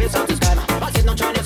[0.00, 0.58] it's hard to describe.
[0.82, 1.37] I said, I'm to.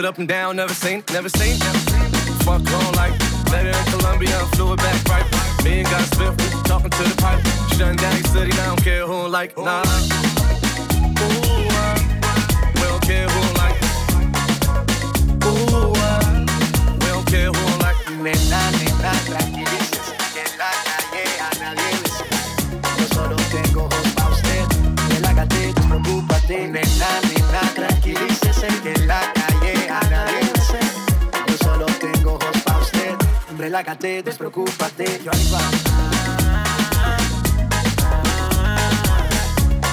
[0.00, 1.58] Foot up and down, never seen, never seen.
[2.40, 3.12] Fuck on like
[3.52, 5.62] later in Colombia, flew it back right.
[5.62, 7.44] Me and God Swift, talking to the pipe.
[7.76, 10.29] Shutting down your city, now I don't care who like, nah.
[33.70, 35.60] relájate, despreocúpate, yo ahí va.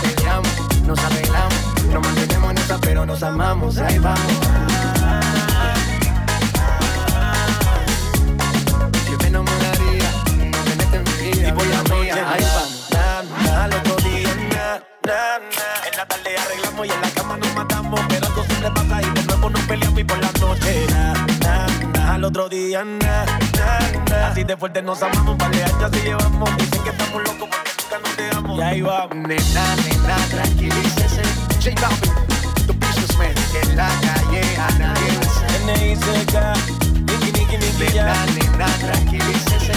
[0.02, 1.54] Peleamos, nos arreglamos,
[1.94, 4.34] nos mantenemos en esa, pero nos amamos, ahí vamos.
[9.12, 10.12] Yo me enamoraría,
[10.52, 12.90] no me metes en mi vida, voy a mía, ahí vamos.
[12.92, 15.40] Na, na, na, na, na,
[15.92, 17.07] en la tarde arreglamos y en la
[22.28, 24.28] otro día, na, na, na.
[24.28, 26.58] Así de fuerte nos amamos, para de años llevamos.
[26.58, 28.60] Dicen que estamos locos porque nunca nos dejamos.
[28.60, 29.08] Y ahí va.
[29.16, 31.22] Nena, nena, tranquilícese.
[31.64, 33.34] J Balvin, tu businessman.
[33.62, 35.46] En la calle a nadie le hace.
[35.64, 36.54] N-I-C-K,
[37.08, 38.04] Nicky, Nicky, Nicky, ya.
[38.04, 39.74] Nena, nena, tranquilícese.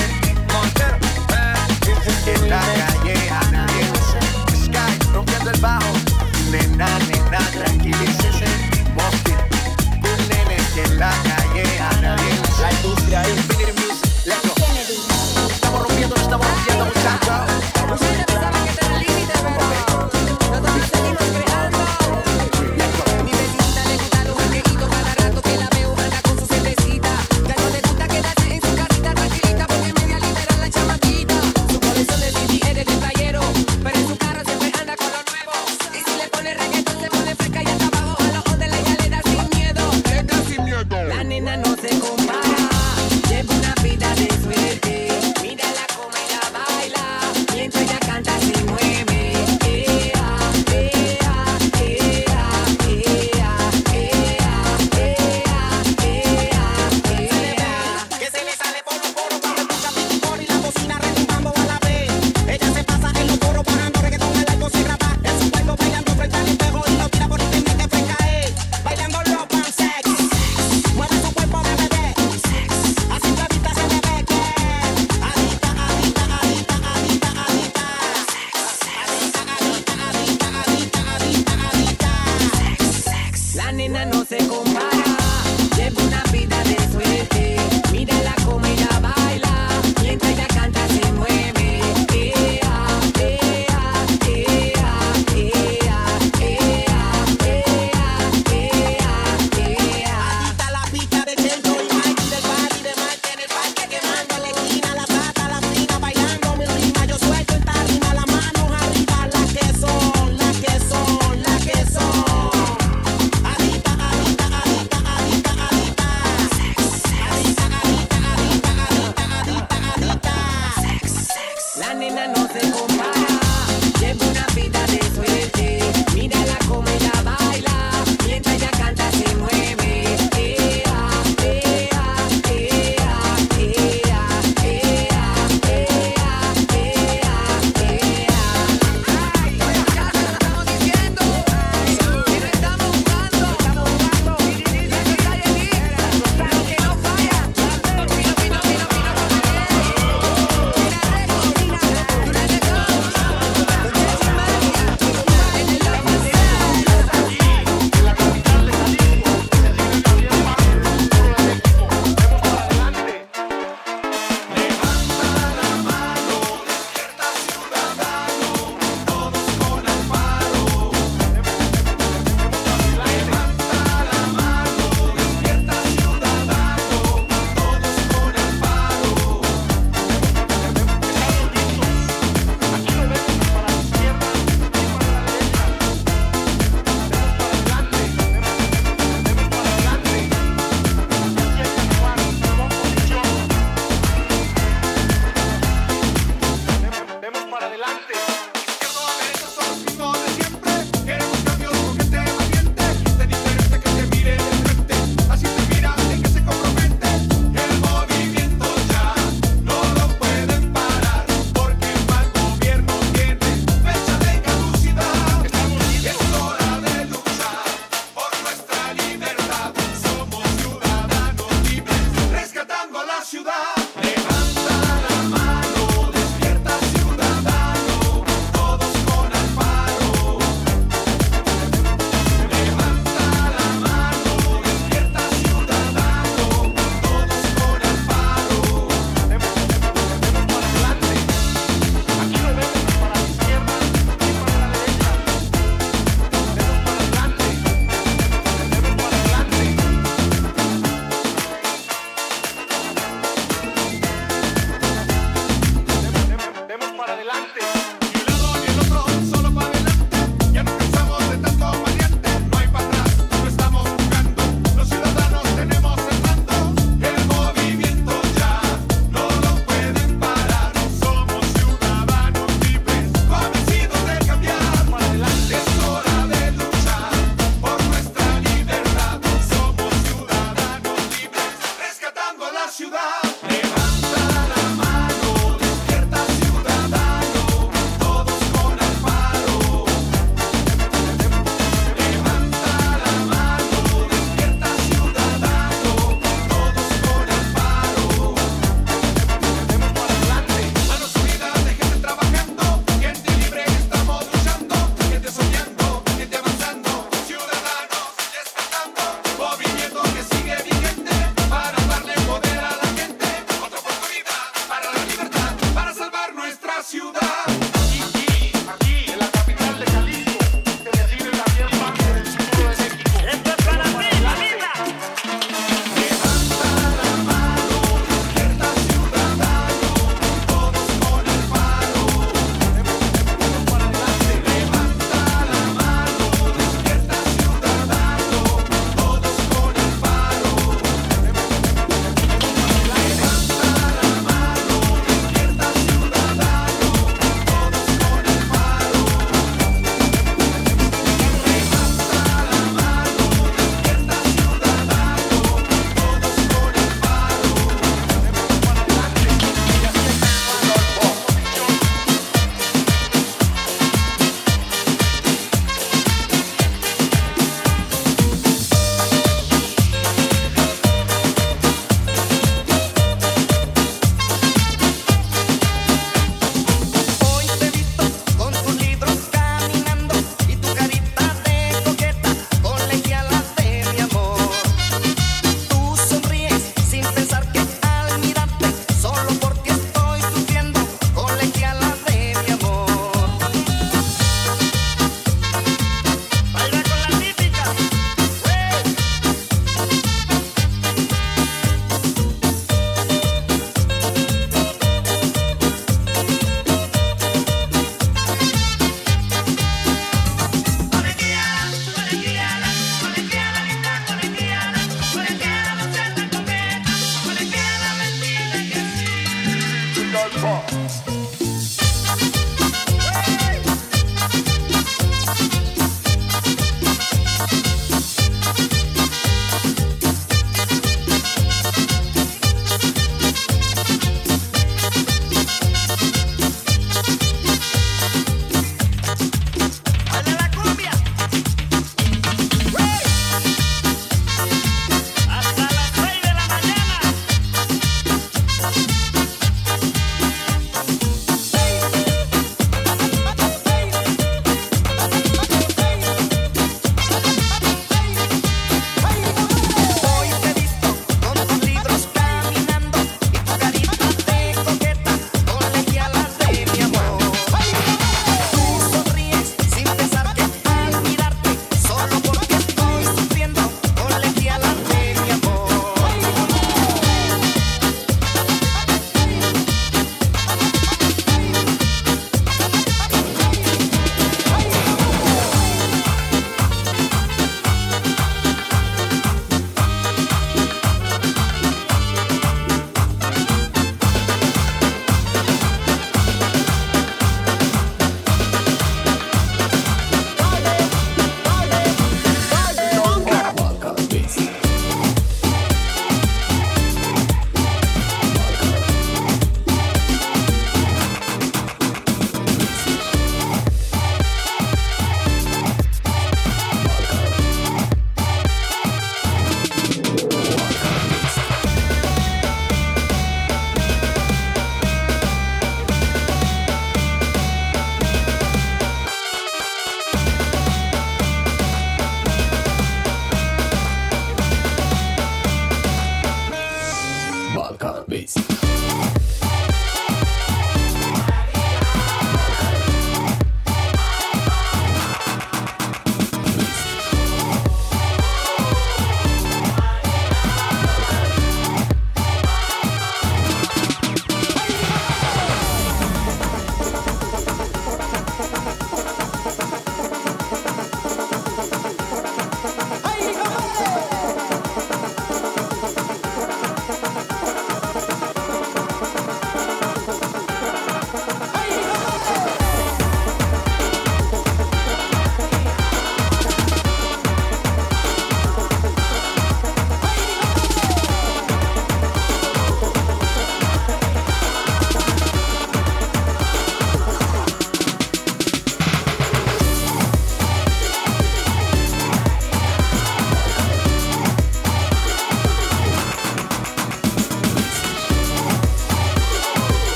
[0.52, 0.96] Montero,
[1.30, 2.34] eh.
[2.34, 4.20] En la calle a nadie le hace.
[4.64, 5.92] Sky, rompiendo el bajo.
[6.50, 8.46] Nena, nena, tranquilícese.
[8.96, 9.34] Mosby,
[10.02, 12.29] un nene que en la calle a nadie
[15.52, 18.29] Estamos rompiendo, estamos rompiendo, muchachos.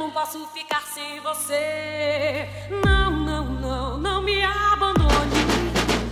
[0.00, 2.48] não posso ficar sem você.
[2.82, 5.44] Não, não, não, não me abandone.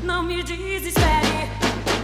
[0.02, 1.50] Não me desespere,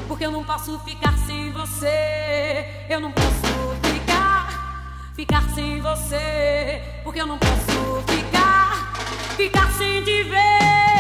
[0.08, 2.86] porque eu não posso ficar sem você.
[2.88, 8.94] Eu não posso ficar, ficar sem você, porque eu não posso ficar,
[9.36, 10.93] ficar sem te ver.